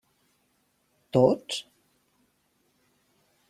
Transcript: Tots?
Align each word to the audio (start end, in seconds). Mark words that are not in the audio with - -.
Tots? 1.17 1.59